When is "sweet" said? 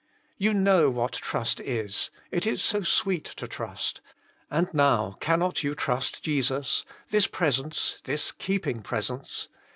2.81-3.23